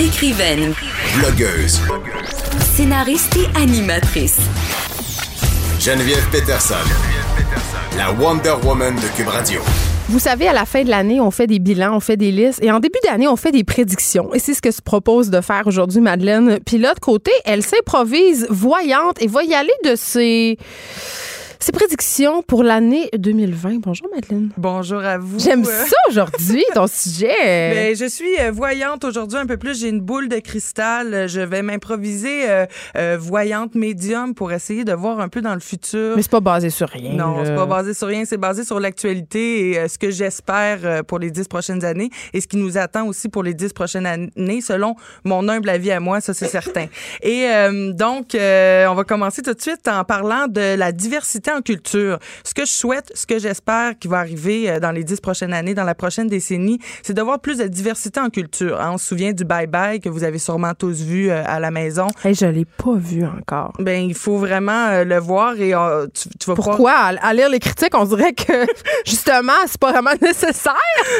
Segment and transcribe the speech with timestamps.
[0.00, 0.72] Écrivaine,
[1.18, 1.78] Blogueuse.
[2.74, 4.38] scénariste et animatrice.
[5.78, 6.74] Geneviève Peterson.
[7.98, 9.60] La Wonder Woman de Cube Radio.
[10.08, 12.64] Vous savez, à la fin de l'année, on fait des bilans, on fait des listes.
[12.64, 14.32] Et en début d'année, on fait des prédictions.
[14.32, 16.60] Et c'est ce que se propose de faire aujourd'hui Madeleine.
[16.64, 20.56] Puis l'autre côté, elle s'improvise voyante et va y aller de ses...
[21.62, 23.80] Ses prédictions pour l'année 2020.
[23.80, 24.48] Bonjour Madeleine.
[24.56, 25.38] Bonjour à vous.
[25.38, 27.28] J'aime Euh, ça aujourd'hui, ton sujet.
[27.38, 29.78] ben, je suis euh, voyante aujourd'hui un peu plus.
[29.78, 31.28] J'ai une boule de cristal.
[31.28, 32.64] Je vais m'improviser euh,
[32.96, 36.16] euh, voyante médium pour essayer de voir un peu dans le futur.
[36.16, 37.12] Mais c'est pas basé sur rien.
[37.12, 41.04] non, c'est pas basé sur rien, c'est basé sur l'actualité et euh, ce que j'espère
[41.04, 44.06] pour les dix prochaines années et ce qui nous attend aussi pour les dix prochaines
[44.06, 46.86] années, selon mon humble avis à moi, ça c'est certain.
[47.22, 47.44] Et
[47.92, 52.18] donc, on va commencer tout de suite en parlant de la diversité en culture.
[52.44, 55.52] Ce que je souhaite, ce que j'espère qui va arriver euh, dans les dix prochaines
[55.52, 58.80] années, dans la prochaine décennie, c'est d'avoir plus de diversité en culture.
[58.80, 61.60] Hein, on se souvient du Bye Bye que vous avez sûrement tous vu euh, à
[61.60, 62.06] la maison.
[62.24, 63.72] Hey, je l'ai pas vu encore.
[63.78, 65.72] Ben, il faut vraiment euh, le voir et
[66.14, 66.92] tu, tu vas Pourquoi?
[66.92, 68.66] À, à lire les critiques, on dirait que,
[69.06, 70.74] justement, c'est pas vraiment nécessaire.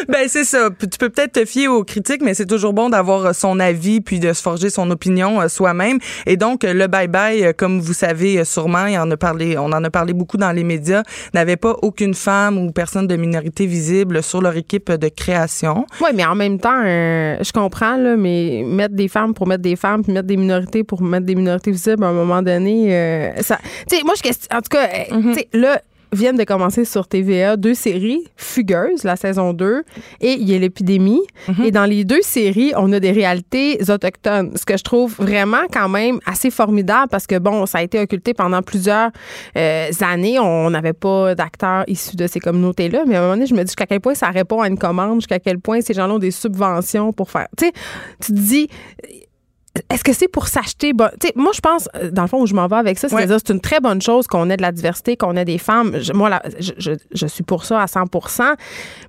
[0.09, 0.69] Ben c'est ça.
[0.79, 4.21] Tu peux peut-être te fier aux critiques, mais c'est toujours bon d'avoir son avis puis
[4.21, 5.99] de se forger son opinion soi-même.
[6.27, 9.85] Et donc le bye bye, euh, comme vous savez sûrement, en a parlé, on en
[9.85, 11.03] a parlé beaucoup dans les médias,
[11.35, 15.87] n'avait pas aucune femme ou personne de minorité visible sur leur équipe de création.
[16.01, 19.63] Oui, mais en même temps, euh, je comprends, là, mais mettre des femmes pour mettre
[19.63, 22.95] des femmes, puis mettre des minorités pour mettre des minorités visibles, à un moment donné,
[22.95, 23.59] euh, ça.
[23.89, 24.49] Tu sais, moi, je question.
[24.57, 25.33] En tout cas, euh, Mhm.
[25.33, 25.81] tu sais, là,
[26.13, 29.83] viennent de commencer sur TVA deux séries, Fugueuse, la saison 2,
[30.21, 31.23] et il y a l'épidémie.
[31.49, 31.65] Mhm.
[31.65, 35.63] Et dans les deux séries, on a des réalités autochtones, ce que je trouve vraiment
[35.73, 39.11] quand même assez formidable parce que, bon, ça a été occulté pendant plusieurs
[39.57, 40.39] euh, années.
[40.39, 43.63] On n'avait pas d'acteurs issus de ces communautés-là, mais à un moment donné, je me
[43.63, 46.19] dis jusqu'à quel point ça répond à une commande, jusqu'à quel point ces gens-là ont
[46.19, 47.49] des subventions pour faire.
[47.57, 47.73] Tu sais,
[48.21, 48.69] tu te dis.
[49.91, 50.93] Est-ce que c'est pour s'acheter?
[50.93, 52.99] Bon, tu sais, moi, je pense, euh, dans le fond, où je m'en vais avec
[52.99, 55.59] ça, c'est-à-dire c'est une très bonne chose qu'on ait de la diversité, qu'on ait des
[55.59, 55.99] femmes.
[56.01, 58.55] Je- moi, là, je, je- je suis pour ça à 100%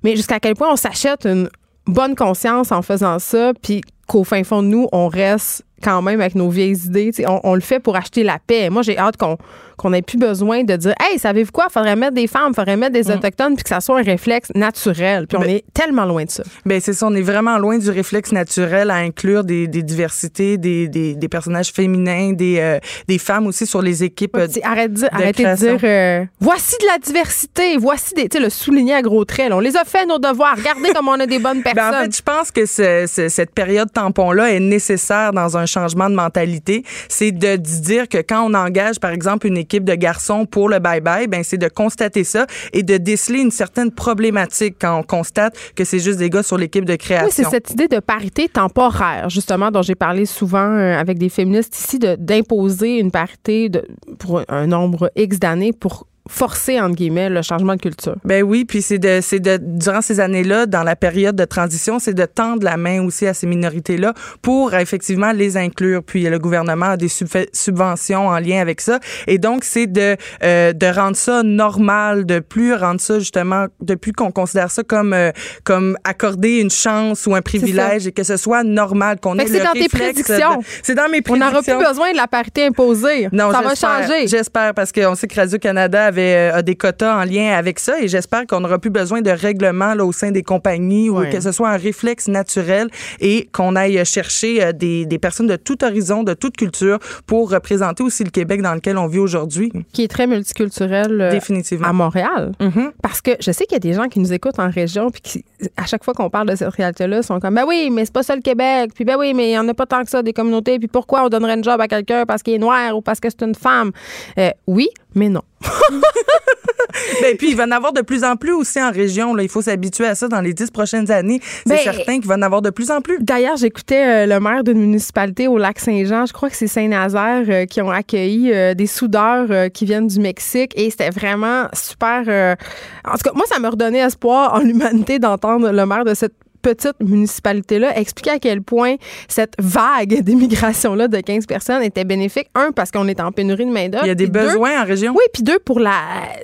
[0.02, 1.48] mais jusqu'à quel point on s'achète une
[1.86, 6.20] bonne conscience en faisant ça, puis qu'au fin fond de nous, on reste quand même
[6.20, 7.10] avec nos vieilles idées.
[7.26, 8.70] On, on le fait pour acheter la paix.
[8.70, 9.36] Moi, j'ai hâte qu'on
[9.78, 11.66] qu'on n'ait plus besoin de dire Hey, savez-vous quoi?
[11.68, 15.26] Faudrait mettre des femmes, faudrait mettre des Autochtones, puis que ça soit un réflexe naturel.
[15.26, 16.44] Puis on Ben- est tellement loin de ça.
[16.66, 20.56] Ben c'est ça, on est vraiment loin du réflexe naturel à inclure des, des diversités,
[20.58, 24.36] des, des, des personnages féminins, des, euh, des femmes aussi sur les équipes.
[24.62, 28.28] arrête de arrêtez de dire euh, voici de la diversité, voici des.
[28.28, 29.48] Tu sais, le souligner à gros traits.
[29.48, 29.56] là.
[29.56, 30.54] On les a fait nos devoirs.
[30.56, 31.90] Regardez comme on a des bonnes personnes.
[31.90, 35.66] Ben, en fait, je pense que ce- ce- cette période tampon-là est nécessaire dans un
[35.66, 36.84] changement de mentalité.
[37.08, 40.76] C'est de dire que quand on engage, par exemple, une équipe de garçons pour le
[40.76, 45.56] bye-bye, ben, c'est de constater ça et de déceler une certaine problématique quand on constate
[45.74, 47.26] que c'est juste des gars sur l'équipe de création.
[47.26, 51.28] Oui, c'est cette idée de parité temporaire, justement, dont j'ai parlé souvent euh, avec des
[51.28, 53.86] féministes ici, d'imposer une parité de,
[54.18, 58.14] pour un nombre X d'années pour forcer, entre guillemets, le changement de culture.
[58.24, 61.98] Ben oui, puis c'est de, c'est de, durant ces années-là, dans la période de transition,
[61.98, 66.02] c'est de tendre la main aussi à ces minorités-là pour effectivement les inclure.
[66.04, 69.00] Puis le gouvernement a des subve- subventions en lien avec ça.
[69.26, 73.94] Et donc, c'est de, euh, de rendre ça normal, de plus rendre ça justement, de
[73.94, 75.32] plus qu'on considère ça comme, euh,
[75.64, 79.58] comme accorder une chance ou un privilège et que ce soit normal, qu'on ait c'est
[79.58, 80.60] le dans tes de- prédictions.
[80.82, 81.36] C'est dans mes On prédictions.
[81.50, 83.28] n'aura plus besoin de la parité imposée.
[83.32, 84.28] Non, ça va changer.
[84.28, 88.00] J'espère parce qu'on sait que Radio-Canada avait euh, a des quotas en lien avec ça
[88.00, 91.40] et j'espère qu'on n'aura plus besoin de règlements là, au sein des compagnies ou que
[91.40, 92.88] ce soit un réflexe naturel
[93.20, 97.50] et qu'on aille chercher euh, des, des personnes de tout horizon, de toute culture pour
[97.50, 99.72] représenter aussi le Québec dans lequel on vit aujourd'hui.
[99.92, 101.88] Qui est très multiculturel euh, Définitivement.
[101.88, 102.52] à Montréal.
[102.60, 102.92] Mhm.
[103.02, 105.20] Parce que je sais qu'il y a des gens qui nous écoutent en région puis
[105.22, 105.44] qui,
[105.76, 108.22] à chaque fois qu'on parle de cette réalité-là, sont comme ben oui, mais c'est pas
[108.22, 108.90] ça le Québec.
[108.94, 110.78] Puis ben oui, mais il y en a pas tant que ça des communautés.
[110.78, 113.28] Puis pourquoi on donnerait une job à quelqu'un parce qu'il est noir ou parce que
[113.30, 113.92] c'est une femme?
[114.38, 115.42] Euh, Oui, mais non.
[117.22, 119.34] Ben, puis il va en avoir de plus en plus aussi en région.
[119.34, 119.42] Là.
[119.42, 121.40] Il faut s'habituer à ça dans les dix prochaines années.
[121.66, 123.18] C'est Ben, certain qu'il va en avoir de plus en plus.
[123.20, 127.44] D'ailleurs, j'écoutais euh, le maire d'une municipalité au lac Saint-Jean, je crois que c'est Saint-Nazaire,
[127.48, 132.56] euh, qui ont accueilli euh, des soudeurs qui viennent du Mexique et c'était vraiment super.
[133.04, 136.34] En tout cas, moi, ça me redonnait espoir en l'humanité d'entendre le maire de cette
[136.62, 138.94] petite municipalité-là expliquer à quel point
[139.28, 142.48] cette vague d'immigration-là de 15 personnes était bénéfique.
[142.54, 144.04] Un, parce qu'on est en pénurie de main-d'œuvre.
[144.04, 145.12] Il y a des deux, besoins en région.
[145.12, 145.92] oui, puis deux pour la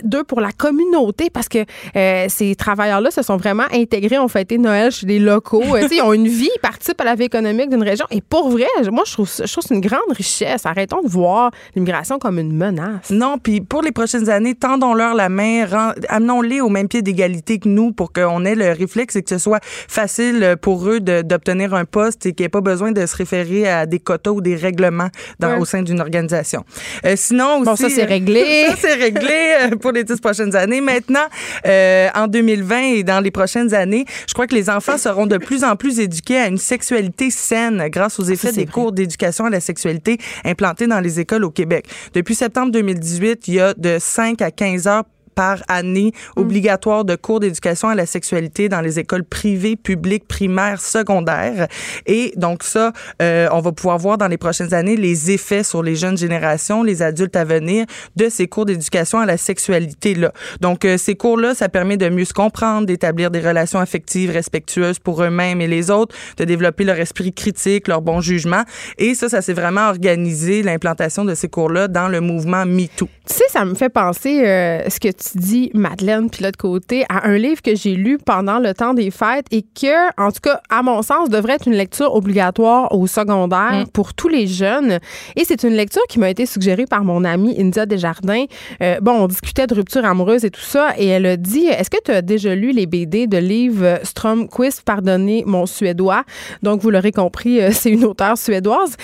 [0.02, 1.58] deux pour la communauté parce que
[1.96, 6.02] euh, ces travailleurs-là se sont vraiment intégrés, ont fêté Noël chez des locaux, Euh, ils
[6.02, 9.04] ont une vie, ils participent à la vie économique d'une région et pour vrai, moi
[9.06, 10.66] je trouve ça- je trouve que c'est une grande richesse.
[10.66, 13.10] Arrêtons de voir l'immigration comme une menace.
[13.10, 15.66] Non, puis pour les prochaines années, tendons-leur la main,
[16.08, 19.38] amenons-les au même pied d'égalité que nous pour qu'on ait le réflexe et que ce
[19.38, 23.04] soit facile facile pour eux d'obtenir un poste et qu'il n'y ait pas besoin de
[23.04, 26.64] se référer à des quotas ou des règlements dans, au sein d'une organisation.
[27.04, 28.66] Euh, sinon aussi, bon, ça c'est réglé.
[28.70, 30.80] ça c'est réglé pour les dix prochaines années.
[30.80, 31.26] Maintenant,
[31.66, 35.36] euh, en 2020 et dans les prochaines années, je crois que les enfants seront de
[35.36, 39.50] plus en plus éduqués à une sexualité saine grâce aux effets des cours d'éducation à
[39.50, 41.86] la sexualité implantés dans les écoles au Québec.
[42.14, 45.04] Depuis septembre 2018, il y a de 5 à 15 heures
[45.38, 46.40] par année mm.
[46.40, 51.68] obligatoire de cours d'éducation à la sexualité dans les écoles privées, publiques, primaires, secondaires.
[52.06, 52.92] Et donc ça,
[53.22, 56.82] euh, on va pouvoir voir dans les prochaines années les effets sur les jeunes générations,
[56.82, 57.86] les adultes à venir
[58.16, 60.32] de ces cours d'éducation à la sexualité là.
[60.60, 64.98] Donc euh, ces cours-là, ça permet de mieux se comprendre, d'établir des relations affectives respectueuses
[64.98, 68.64] pour eux-mêmes et les autres, de développer leur esprit critique, leur bon jugement.
[68.98, 73.08] Et ça, ça s'est vraiment organisé l'implantation de ces cours-là dans le mouvement MeToo.
[73.28, 77.04] Tu sais, ça me fait penser euh, ce que tu dit, Madeleine, puis l'autre côté,
[77.10, 80.40] à un livre que j'ai lu pendant le temps des fêtes et que, en tout
[80.42, 83.88] cas, à mon sens, devrait être une lecture obligatoire au secondaire mm.
[83.88, 84.98] pour tous les jeunes.
[85.36, 88.46] Et c'est une lecture qui m'a été suggérée par mon amie India Desjardins.
[88.80, 91.90] Euh, bon, on discutait de rupture amoureuse et tout ça, et elle a dit Est-ce
[91.90, 96.24] que tu as déjà lu les BD de livre Stromquist, Pardonnez mon suédois
[96.62, 98.96] Donc, vous l'aurez compris, euh, c'est une auteure suédoise.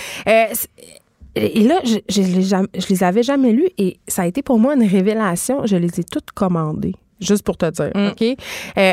[1.36, 4.58] Et là, je, je, les, je, les avais jamais lus et ça a été pour
[4.58, 5.66] moi une révélation.
[5.66, 8.08] Je les ai toutes commandées, juste pour te dire, mm.
[8.08, 8.36] OK?
[8.78, 8.92] Euh,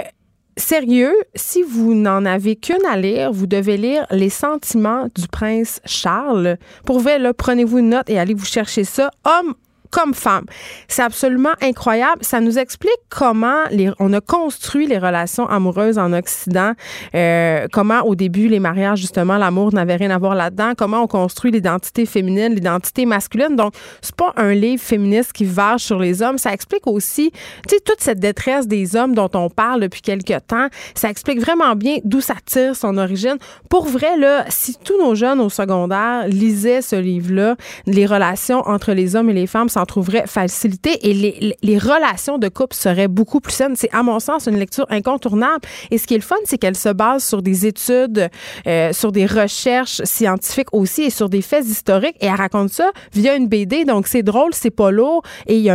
[0.57, 5.81] sérieux, si vous n'en avez qu'une à lire, vous devez lire Les sentiments du prince
[5.85, 6.57] Charles.
[6.85, 9.11] Pour vrai, là, prenez-vous une note et allez vous chercher ça.
[9.23, 9.53] Homme
[9.91, 10.45] comme femme.
[10.87, 12.23] C'est absolument incroyable.
[12.23, 16.73] Ça nous explique comment les, on a construit les relations amoureuses en Occident,
[17.13, 21.07] euh, comment au début les mariages justement l'amour n'avait rien à voir là-dedans, comment on
[21.07, 23.55] construit l'identité féminine, l'identité masculine.
[23.55, 26.37] Donc c'est pas un livre féministe qui vache sur les hommes.
[26.37, 27.31] Ça explique aussi,
[27.67, 30.67] tu sais, toute cette détresse des hommes dont on parle depuis quelque temps.
[30.95, 33.37] Ça explique vraiment bien d'où ça tire son origine.
[33.69, 37.55] Pour vrai là, si tous nos jeunes au secondaire lisaient ce livre-là,
[37.85, 41.13] les relations entre les hommes et les femmes, trouverait facilité et
[41.61, 43.75] les, relations de couple seraient beaucoup plus saines.
[43.75, 45.61] C'est, à mon sens, une lecture incontournable.
[45.89, 48.29] Et ce qui est le fun, c'est qu'elle se base sur des études,
[48.67, 52.15] euh, sur des recherches scientifiques aussi et sur des faits historiques.
[52.21, 53.85] Et elle raconte ça via une BD.
[53.85, 55.23] Donc, c'est drôle, c'est pas lourd.
[55.47, 55.69] Et,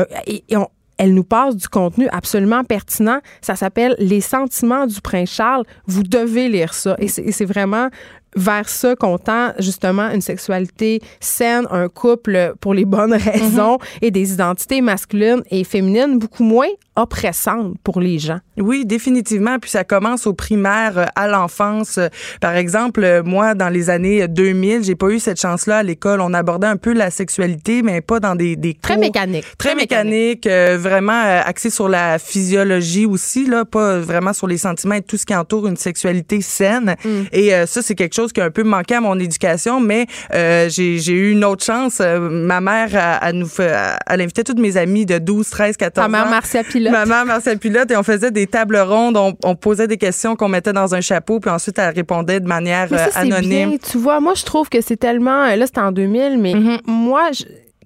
[0.98, 3.18] elle nous passe du contenu absolument pertinent.
[3.42, 5.64] Ça s'appelle Les sentiments du prince Charles.
[5.86, 6.96] Vous devez lire ça.
[6.98, 7.90] Et c'est vraiment
[8.36, 13.98] vers ça qu'on tend justement une sexualité saine, un couple pour les bonnes raisons mm-hmm.
[14.02, 18.38] et des identités masculines et féminines beaucoup moins oppressantes pour les gens.
[18.58, 19.58] Oui, définitivement.
[19.58, 22.00] Puis ça commence au primaire, euh, à l'enfance.
[22.40, 26.20] Par exemple, euh, moi, dans les années 2000, j'ai pas eu cette chance-là à l'école.
[26.20, 29.44] On abordait un peu la sexualité, mais pas dans des, des très mécaniques.
[29.58, 34.94] Très, mécaniques, euh, vraiment axé sur la physiologie aussi, là, pas vraiment sur les sentiments
[34.94, 36.96] et tout ce qui entoure une sexualité saine.
[37.04, 37.08] Mm.
[37.32, 41.12] Et ça, c'est quelque chose qui a un peu manqué à mon éducation, mais j'ai
[41.12, 42.00] eu une autre chance.
[42.00, 46.10] ma mère, à, nous, elle invitait toutes mes amies de 12, 13, 14 ans.
[46.10, 46.92] Ma mère Marcia Pilote.
[46.92, 50.48] Ma mère Marcia Pilote, et on faisait des table ronde, on, posait des questions qu'on
[50.48, 53.70] mettait dans un chapeau, puis ensuite elle répondait de manière mais ça, euh, anonyme.
[53.70, 53.78] Bien.
[53.78, 55.44] Tu vois, moi je trouve que c'est tellement.
[55.44, 56.80] Euh, là, c'était en 2000, mais mm-hmm.
[56.86, 57.30] moi,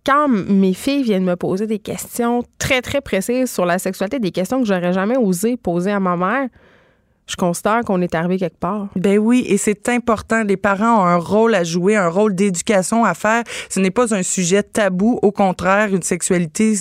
[0.04, 4.30] quand mes filles viennent me poser des questions très, très précises sur la sexualité, des
[4.30, 6.48] questions que j'aurais jamais osé poser à ma mère,
[7.30, 8.88] je considère qu'on est arrivé quelque part.
[8.96, 10.42] Ben oui, et c'est important.
[10.42, 13.44] Les parents ont un rôle à jouer, un rôle d'éducation à faire.
[13.68, 15.18] Ce n'est pas un sujet tabou.
[15.22, 16.74] Au contraire, une sexualité,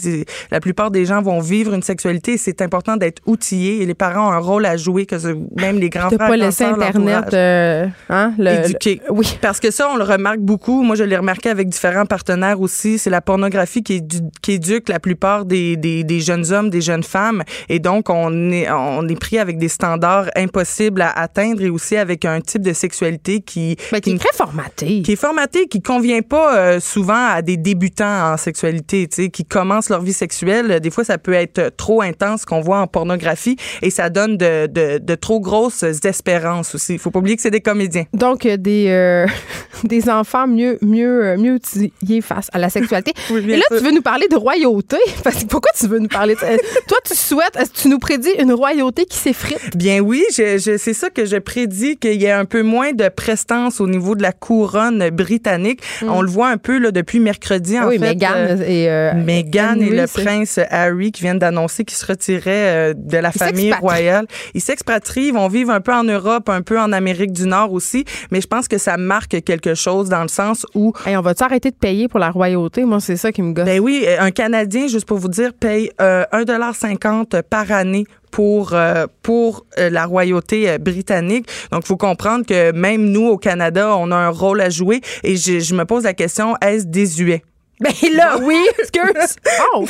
[0.51, 2.37] la plupart des gens vont vivre une sexualité.
[2.37, 5.15] C'est important d'être outillé et les parents ont un rôle à jouer, que
[5.59, 6.27] même les grands frères.
[6.29, 9.01] pas laisser Internet, euh, hein, éduquer.
[9.09, 9.37] oui.
[9.41, 10.81] Parce que ça, on le remarque beaucoup.
[10.81, 12.97] Moi, je l'ai remarqué avec différents partenaires aussi.
[12.97, 14.01] C'est la pornographie qui,
[14.41, 17.43] qui éduque la plupart des, des, des, jeunes hommes, des jeunes femmes.
[17.69, 21.95] Et donc, on est, on est pris avec des standards impossible à atteindre et aussi
[21.95, 25.01] avec un type de sexualité qui, ben, qui, est très formaté.
[25.01, 29.29] Qui est formaté, qui convient pas euh, souvent à des débutants en sexualité, tu sais,
[29.29, 30.79] qui commencent leur vie sexuelle.
[30.79, 34.67] Des fois, ça peut être trop intense qu'on voit en pornographie et ça donne de,
[34.67, 36.93] de, de trop grosses espérances aussi.
[36.93, 38.05] Il faut pas oublier que c'est des comédiens.
[38.13, 39.27] Donc, euh, des, euh,
[39.83, 43.13] des enfants mieux, mieux, mieux outillés face à la sexualité.
[43.29, 44.97] et là, tu veux nous parler de royauté?
[45.23, 46.39] Parce que pourquoi tu veux nous parler de...
[46.39, 49.75] Toi, tu souhaites, est-ce que tu nous prédis une royauté qui s'effrite?
[49.75, 53.09] Bien oui, je, c'est ça que je prédis qu'il y ait un peu moins de
[53.09, 55.81] prestance au niveau de la couronne britannique.
[56.01, 56.09] Mm.
[56.09, 58.13] On le voit un peu là, depuis mercredi en oui, fait.
[58.13, 62.91] Meghan euh, et euh, Meghan et le prince Harry qui viennent d'annoncer qu'ils se retiraient
[62.91, 64.25] euh, de la famille royale.
[64.53, 67.73] Ils s'expatrient, ils vont vivre un peu en Europe, un peu en Amérique du Nord
[67.73, 71.21] aussi, mais je pense que ça marque quelque chose dans le sens où Hey, on
[71.21, 72.85] va-tu arrêter de payer pour la royauté?
[72.85, 73.65] Moi, c'est ça qui me gosse.
[73.65, 78.73] ben oui, euh, un Canadien, juste pour vous dire, paye euh, 1,50 par année pour
[78.73, 81.47] euh, pour euh, la royauté euh, britannique.
[81.71, 85.01] Donc, il faut comprendre que même nous, au Canada, on a un rôle à jouer.
[85.23, 87.43] Et je, je me pose la question, est-ce désuet?
[87.79, 89.35] Ben là, oui, excuse.
[89.73, 89.85] Oh!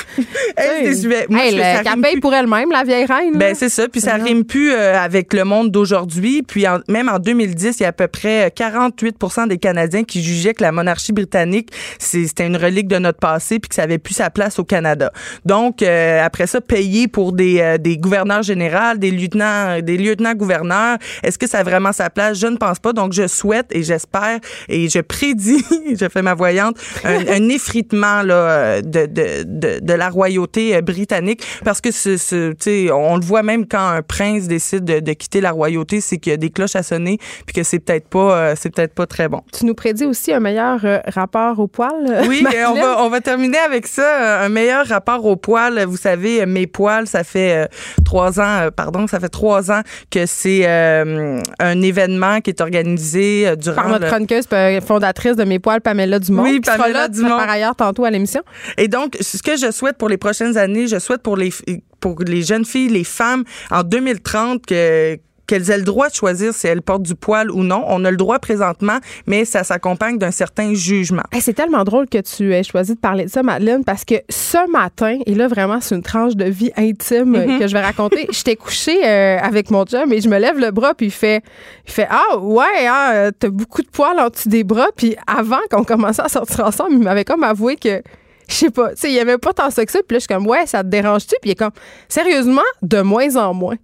[0.83, 1.25] Désuet?
[1.29, 3.33] Moi, Hey, je- le- qu'elle paye pour elle-même, la vieille reine.
[3.33, 3.39] là.
[3.39, 4.25] Ben c'est ça, puis ça Non.
[4.25, 6.43] rime plus euh, avec le monde d'aujourd'hui.
[6.43, 10.03] Puis en- même en 2010, il y a à peu près euh, 48% des Canadiens
[10.03, 13.75] qui jugeaient que la monarchie britannique c'est- c'était une relique de notre passé puis que
[13.75, 15.11] ça avait plus sa place au Canada.
[15.45, 20.33] Donc euh, après ça, payer pour des, euh, des gouverneurs généraux, des lieutenants, des lieutenants
[20.35, 22.37] gouverneurs, est-ce que ça a vraiment sa place?
[22.39, 22.93] Je ne pense pas.
[22.93, 25.65] Donc je souhaite et j'espère et je prédis,
[25.99, 27.49] je fais ma voyante, un, un
[27.91, 32.55] là de, de, de, de la royauté euh, britannique parce que ce, ce- tu
[32.87, 36.17] sais, on le voit même quand un prince décide de, de quitter la royauté, c'est
[36.17, 38.93] qu'il y a des cloches à sonner puis que c'est peut-être pas euh, c'est peut-être
[38.93, 39.41] pas très bon.
[39.57, 41.91] Tu nous prédis aussi un meilleur euh, rapport au poil?
[42.09, 44.01] euh, Oui, on va, on va terminer avec ça.
[44.41, 45.83] euh, Un meilleur rapport au poil.
[45.85, 47.67] Vous savez, euh, mes poils, ça fait euh,
[48.05, 49.81] trois ans, euh, pardon, ça fait trois ans
[50.11, 54.81] que c'est euh, un événement qui est organisé euh, durant Par notre le- chroniqueuse euh,
[54.81, 56.43] fondatrice de Mes poils, Pamela Dumont.
[56.43, 57.37] Oui, Pamela là, Dumont.
[57.37, 58.41] par ailleurs, tantôt à l'émission.
[58.77, 61.51] Et donc, ce que je souhaite pour les prochaines années, je souhaite pour les,
[61.99, 65.17] pour les jeunes filles, les femmes, en 2030, que
[65.49, 67.83] qu'elles aient le droit de choisir si elles portent du poil ou non.
[67.87, 71.23] On a le droit présentement, mais ça s'accompagne d'un certain jugement.
[71.31, 74.15] Hey, c'est tellement drôle que tu aies choisi de parler de ça, Madeleine, parce que
[74.29, 77.59] ce matin, et là, vraiment, c'est une tranche de vie intime Mm-hmm.
[77.59, 78.27] que je vais raconter.
[78.31, 81.41] J'étais couchée euh, avec mon chum et je me lève le bras, puis il fait,
[81.87, 84.87] il fait Ah, ouais, hein, euh, t'as beaucoup de poils en dessous des bras.
[84.95, 88.01] Puis avant qu'on commençait à sortir ensemble, il m'avait comme avoué que.
[88.47, 89.99] Je sais pas, tu sais, il aimait pas tant ça que ça.
[89.99, 91.35] Puis là, je suis comme, ouais, ça te dérange-tu?
[91.39, 91.69] Puis il est comme,
[92.07, 93.75] sérieusement, de moins en moins.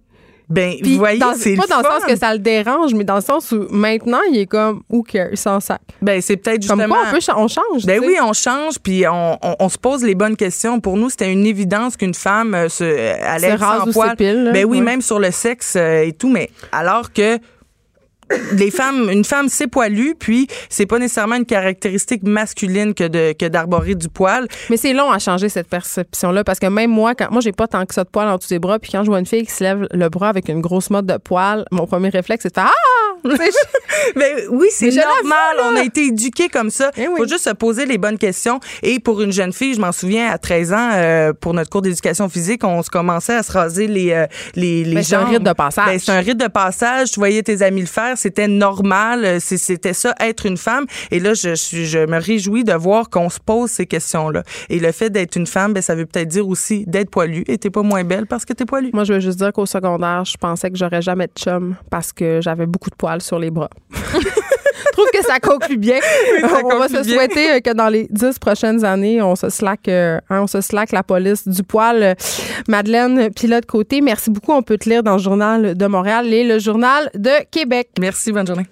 [0.48, 3.02] Ben, Puis vous voyez, c'est pas le dans le sens que ça le dérange, mais
[3.02, 5.80] dans le sens où maintenant, il est comme, who cares, il s'en sac.
[6.00, 6.94] Ben, c'est peut-être Comme justement.
[6.94, 7.84] quoi, on, peut, on change.
[7.84, 8.06] Ben sais.
[8.06, 10.78] oui, on change, puis on, on, on se pose les bonnes questions.
[10.80, 13.92] Pour nous, c'était une évidence qu'une femme euh, se, elle Se être rase sans ou
[13.92, 14.16] poil.
[14.18, 14.52] là.
[14.52, 17.38] Ben oui, même sur le sexe euh, et tout, mais alors que
[18.52, 23.94] les femmes, une femme c'est poilu, puis c'est pas nécessairement une caractéristique masculine que d'arborer
[23.94, 24.46] du poil.
[24.70, 27.68] Mais c'est long à changer cette perception-là parce que même moi, quand moi, j'ai pas
[27.68, 29.44] tant que ça de poils en dessous des bras, puis quand je vois une fille
[29.44, 32.54] qui se lève le bras avec une grosse mode de poils, mon premier réflexe, c'est
[32.54, 32.95] de faire Ah!
[34.14, 35.56] Ben oui, c'est normal.
[35.64, 36.90] On a été éduqués comme ça.
[36.96, 37.14] Eh oui.
[37.16, 38.60] faut juste se poser les bonnes questions.
[38.82, 41.82] Et pour une jeune fille, je m'en souviens, à 13 ans, euh, pour notre cours
[41.82, 45.24] d'éducation physique, on se commençait à se raser les euh, les, les Ben, c'est un
[45.24, 45.86] rite de passage.
[45.86, 47.10] Ben, c'est un rite de passage.
[47.10, 48.16] Tu voyais tes amis le faire.
[48.16, 49.24] C'était normal.
[49.24, 50.86] Euh, C'était ça, être une femme.
[51.10, 54.42] Et là, je, je me réjouis de voir qu'on se pose ces questions-là.
[54.68, 57.44] Et le fait d'être une femme, ben, ça veut peut-être dire aussi d'être poilue.
[57.48, 58.90] Et t'es pas moins belle parce que t'es poilue.
[58.92, 62.12] moi, je veux juste dire qu'au secondaire, je pensais que j'aurais jamais de chum parce
[62.12, 63.70] que j'avais beaucoup de poils sur les bras.
[63.92, 66.00] Je trouve que ça conclut bien.
[66.40, 67.14] ça on va se bien.
[67.14, 70.60] souhaiter euh, que dans les dix prochaines années, on se slack, euh, hein, on se
[70.62, 72.16] slack la police du poil.
[72.68, 74.52] Madeleine Pilote Côté, merci beaucoup.
[74.52, 77.90] On peut te lire dans le journal de Montréal et le journal de Québec.
[77.98, 78.66] Merci, bonne journée.